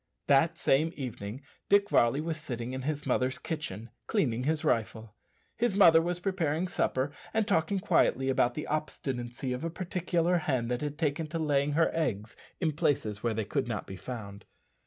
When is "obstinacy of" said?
8.65-9.63